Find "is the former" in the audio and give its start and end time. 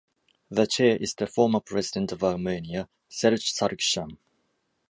0.97-1.59